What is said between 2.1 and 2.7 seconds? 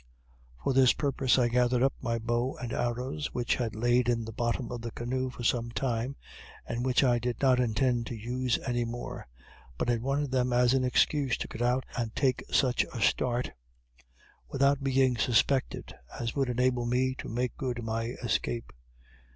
bow